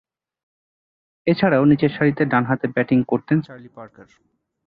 [1.27, 4.07] এছাড়াও, নিচেরসারিতে ডানহাতে ব্যাটিং করতেন চার্লি পার্কার।